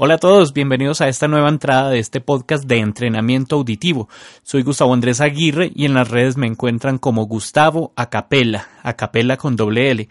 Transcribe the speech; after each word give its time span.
Hola 0.00 0.14
a 0.14 0.18
todos, 0.18 0.52
bienvenidos 0.52 1.00
a 1.00 1.08
esta 1.08 1.26
nueva 1.26 1.48
entrada 1.48 1.90
de 1.90 1.98
este 1.98 2.20
podcast 2.20 2.62
de 2.66 2.78
entrenamiento 2.78 3.56
auditivo. 3.56 4.08
Soy 4.44 4.62
Gustavo 4.62 4.94
Andrés 4.94 5.20
Aguirre 5.20 5.72
y 5.74 5.86
en 5.86 5.94
las 5.94 6.08
redes 6.08 6.36
me 6.36 6.46
encuentran 6.46 6.98
como 6.98 7.26
Gustavo 7.26 7.92
Acapella, 7.96 8.68
Acapella 8.84 9.36
con 9.36 9.56
doble 9.56 9.90
L. 9.90 10.08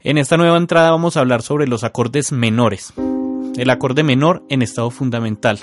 En 0.00 0.16
esta 0.16 0.38
nueva 0.38 0.56
entrada 0.56 0.90
vamos 0.90 1.18
a 1.18 1.20
hablar 1.20 1.42
sobre 1.42 1.66
los 1.66 1.84
acordes 1.84 2.32
menores. 2.32 2.94
El 3.58 3.68
acorde 3.68 4.02
menor 4.02 4.42
en 4.48 4.62
estado 4.62 4.90
fundamental. 4.90 5.58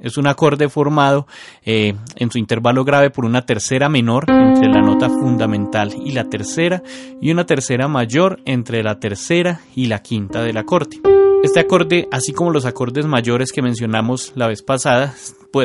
Es 0.00 0.16
un 0.16 0.26
acorde 0.26 0.70
formado 0.70 1.26
eh, 1.66 1.96
en 2.16 2.30
su 2.30 2.38
intervalo 2.38 2.82
grave 2.82 3.10
por 3.10 3.26
una 3.26 3.44
tercera 3.44 3.90
menor 3.90 4.24
entre 4.30 4.70
la 4.70 4.80
nota 4.80 5.10
fundamental 5.10 5.92
y 6.02 6.12
la 6.12 6.30
tercera 6.30 6.82
y 7.20 7.30
una 7.30 7.44
tercera 7.44 7.88
mayor 7.88 8.40
entre 8.46 8.82
la 8.82 8.98
tercera 8.98 9.60
y 9.76 9.84
la 9.84 9.98
quinta 9.98 10.42
del 10.42 10.56
acorde. 10.56 11.02
Este 11.42 11.60
acorde, 11.60 12.08
así 12.10 12.32
como 12.32 12.50
los 12.50 12.64
acordes 12.64 13.06
mayores 13.06 13.52
que 13.52 13.62
mencionamos 13.62 14.32
la 14.34 14.48
vez 14.48 14.62
pasada, 14.62 15.14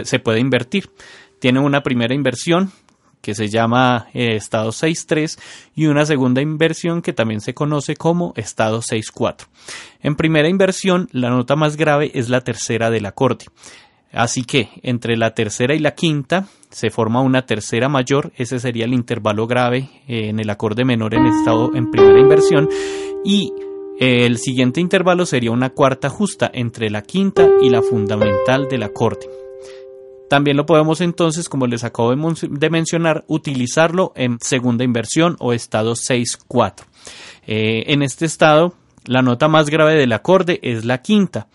se 0.04 0.20
puede 0.20 0.40
invertir. 0.40 0.90
Tiene 1.40 1.60
una 1.60 1.82
primera 1.82 2.14
inversión 2.14 2.72
que 3.22 3.34
se 3.34 3.48
llama 3.48 4.08
eh, 4.14 4.36
estado 4.36 4.70
6-3 4.70 5.40
y 5.76 5.88
una 5.88 6.06
segunda 6.06 6.42
inversión 6.42 7.02
que 7.02 7.14
también 7.14 7.42
se 7.42 7.54
conoce 7.54 7.96
como 7.96 8.34
estado 8.36 8.82
6-4. 8.82 9.48
En 10.02 10.16
primera 10.16 10.48
inversión, 10.48 11.08
la 11.12 11.30
nota 11.30 11.56
más 11.56 11.76
grave 11.76 12.12
es 12.14 12.30
la 12.30 12.42
tercera 12.42 12.92
del 12.92 13.06
acorde. 13.06 13.46
Así 14.12 14.44
que 14.44 14.70
entre 14.84 15.18
la 15.18 15.34
tercera 15.34 15.74
y 15.74 15.80
la 15.80 15.96
quinta 15.96 16.48
se 16.70 16.92
forma 16.92 17.22
una 17.22 17.46
tercera 17.46 17.90
mayor, 17.90 18.32
ese 18.36 18.60
sería 18.60 18.86
el 18.86 18.94
intervalo 18.94 19.48
grave 19.48 19.90
eh, 20.08 20.30
en 20.30 20.40
el 20.40 20.50
acorde 20.50 20.86
menor 20.86 21.16
en 21.16 21.26
estado 21.26 21.72
en 21.76 21.90
primera 21.90 22.20
inversión 22.20 22.70
y 23.26 23.52
el 24.04 24.38
siguiente 24.38 24.82
intervalo 24.82 25.26
sería 25.26 25.52
una 25.52 25.70
cuarta 25.70 26.10
justa 26.10 26.52
entre 26.54 26.90
la 26.90 27.04
quinta 27.04 27.48
y 27.62 27.70
la 27.70 27.82
fundamental 27.82 28.68
del 28.68 28.84
acorde. 28.84 29.30
También 30.30 30.58
lo 30.58 30.66
podemos 30.66 31.00
entonces, 31.00 31.48
como 31.48 31.68
les 31.68 31.86
acabo 31.86 32.14
de, 32.14 32.70
mencionar, 32.70 33.24
utilizarlo 33.28 34.12
en 34.16 34.40
segunda 34.42 34.84
inversión 34.84 35.38
o 35.40 35.54
estado 35.54 35.94
6-4. 35.94 36.86
Eh, 37.48 37.84
en 37.88 38.02
este 38.02 38.26
estado, 38.26 38.74
la 39.06 39.22
nota 39.22 39.48
más 39.48 39.70
grave 39.70 39.96
del 39.96 40.12
acorde 40.12 40.60
es 40.64 40.84
la 40.84 41.02
quinta. 41.02 41.48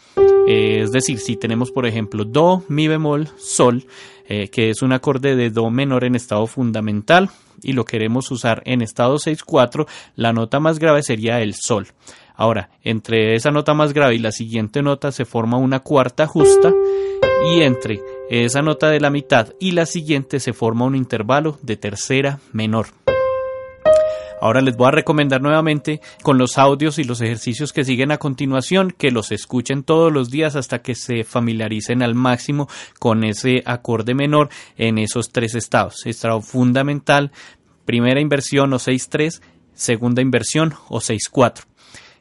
Eh, 0.46 0.80
es 0.82 0.92
decir, 0.92 1.18
si 1.18 1.36
tenemos 1.36 1.70
por 1.70 1.86
ejemplo 1.86 2.24
Do, 2.24 2.62
Mi 2.68 2.88
bemol, 2.88 3.28
Sol, 3.36 3.84
eh, 4.26 4.48
que 4.48 4.70
es 4.70 4.80
un 4.80 4.92
acorde 4.92 5.36
de 5.36 5.50
Do 5.50 5.68
menor 5.70 6.04
en 6.04 6.14
estado 6.14 6.46
fundamental 6.46 7.28
y 7.62 7.72
lo 7.72 7.84
queremos 7.84 8.30
usar 8.30 8.62
en 8.64 8.80
estado 8.80 9.16
6-4, 9.16 9.86
la 10.14 10.32
nota 10.32 10.60
más 10.60 10.78
grave 10.78 11.02
sería 11.02 11.40
el 11.40 11.54
Sol. 11.54 11.88
Ahora, 12.38 12.70
entre 12.84 13.34
esa 13.34 13.50
nota 13.50 13.74
más 13.74 13.92
grave 13.92 14.14
y 14.14 14.18
la 14.18 14.30
siguiente 14.30 14.80
nota 14.80 15.10
se 15.10 15.24
forma 15.24 15.58
una 15.58 15.80
cuarta 15.80 16.28
justa 16.28 16.72
y 17.52 17.62
entre 17.62 18.00
esa 18.30 18.62
nota 18.62 18.90
de 18.90 19.00
la 19.00 19.10
mitad 19.10 19.54
y 19.58 19.72
la 19.72 19.86
siguiente 19.86 20.38
se 20.38 20.52
forma 20.52 20.84
un 20.84 20.94
intervalo 20.94 21.58
de 21.62 21.76
tercera 21.76 22.38
menor. 22.52 22.86
Ahora 24.40 24.60
les 24.60 24.76
voy 24.76 24.86
a 24.86 24.92
recomendar 24.92 25.42
nuevamente 25.42 26.00
con 26.22 26.38
los 26.38 26.58
audios 26.58 27.00
y 27.00 27.04
los 27.04 27.20
ejercicios 27.20 27.72
que 27.72 27.82
siguen 27.82 28.12
a 28.12 28.18
continuación 28.18 28.94
que 28.96 29.10
los 29.10 29.32
escuchen 29.32 29.82
todos 29.82 30.12
los 30.12 30.30
días 30.30 30.54
hasta 30.54 30.80
que 30.80 30.94
se 30.94 31.24
familiaricen 31.24 32.04
al 32.04 32.14
máximo 32.14 32.68
con 33.00 33.24
ese 33.24 33.64
acorde 33.66 34.14
menor 34.14 34.48
en 34.76 34.98
esos 34.98 35.30
tres 35.32 35.56
estados. 35.56 36.06
Estado 36.06 36.40
fundamental, 36.40 37.32
primera 37.84 38.20
inversión 38.20 38.72
o 38.74 38.78
6-3, 38.78 39.42
segunda 39.74 40.22
inversión 40.22 40.74
o 40.88 41.00
6-4 41.00 41.64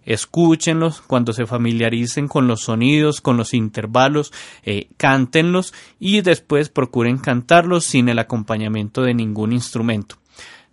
escúchenlos 0.07 1.01
cuando 1.01 1.33
se 1.33 1.45
familiaricen 1.45 2.27
con 2.27 2.47
los 2.47 2.61
sonidos, 2.61 3.21
con 3.21 3.37
los 3.37 3.53
intervalos, 3.53 4.33
eh, 4.63 4.87
cántenlos 4.97 5.73
y 5.99 6.21
después 6.21 6.69
procuren 6.69 7.17
cantarlos 7.19 7.83
sin 7.83 8.09
el 8.09 8.17
acompañamiento 8.17 9.03
de 9.03 9.13
ningún 9.13 9.53
instrumento. 9.53 10.15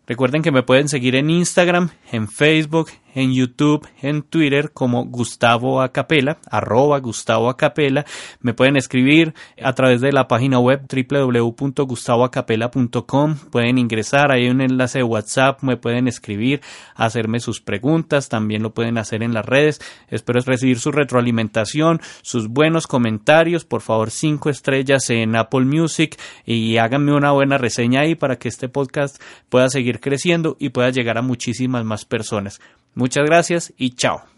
Recuerden 0.07 0.43
que 0.43 0.53
me 0.53 0.63
pueden 0.63 0.89
seguir 0.89 1.17
en 1.17 1.31
Instagram, 1.31 1.91
en 2.13 2.29
Facebook, 2.29 2.91
en 3.15 3.33
YouTube, 3.33 3.89
en 4.03 4.23
Twitter 4.23 4.73
como 4.73 5.05
Gustavo 5.07 5.81
Acapela, 5.81 6.39
arroba 6.51 6.99
Gustavo 6.99 7.49
Acapela. 7.49 8.05
Me 8.41 8.55
pueden 8.55 8.77
escribir 8.77 9.35
a 9.63 9.73
través 9.73 10.01
de 10.01 10.11
la 10.13 10.27
página 10.29 10.59
web 10.59 10.83
www.gustavoacapela.com. 10.89 13.37
Pueden 13.51 13.79
ingresar, 13.79 14.33
hay 14.33 14.49
un 14.49 14.61
enlace 14.61 14.99
de 14.99 15.05
WhatsApp, 15.05 15.63
me 15.63 15.77
pueden 15.77 16.09
escribir, 16.09 16.61
hacerme 16.95 17.39
sus 17.41 17.61
preguntas, 17.61 18.29
también 18.29 18.63
lo 18.63 18.75
pueden 18.75 18.99
hacer 18.99 19.23
en 19.23 19.33
las 19.33 19.47
redes. 19.47 19.81
Espero 20.09 20.41
recibir 20.41 20.79
su 20.79 20.93
retroalimentación, 20.93 22.01
sus 22.23 22.49
buenos 22.49 22.87
comentarios, 22.87 23.65
por 23.65 23.81
favor 23.81 24.11
cinco 24.11 24.51
estrellas 24.51 25.09
en 25.11 25.37
Apple 25.37 25.65
Music 25.65 26.19
y 26.45 26.77
háganme 26.79 27.15
una 27.15 27.33
buena 27.33 27.59
reseña 27.59 28.01
ahí 28.01 28.15
para 28.15 28.37
que 28.37 28.49
este 28.49 28.69
podcast 28.69 29.21
pueda 29.49 29.69
seguir 29.69 30.01
creciendo 30.01 30.57
y 30.59 30.71
pueda 30.71 30.91
llegar 30.91 31.19
a 31.19 31.23
muchísimas 31.23 31.85
más 31.85 32.05
personas. 32.05 32.61
Muchas 32.95 33.25
gracias 33.25 33.73
y 33.77 33.91
chao. 33.91 34.34